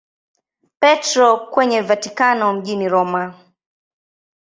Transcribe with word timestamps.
Petro 0.79 1.37
kwenye 1.37 1.81
Vatikano 1.81 2.53
mjini 2.53 2.89
Roma. 2.89 3.33